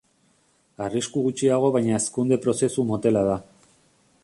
Arrisku 0.85 1.21
gutxiago 1.25 1.69
baina 1.77 1.95
hazkunde 1.99 2.41
prozesu 2.47 2.89
motela 2.95 3.25
da. 3.31 3.39